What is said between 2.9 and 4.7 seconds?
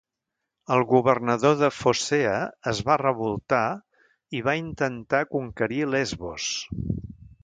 revoltar i va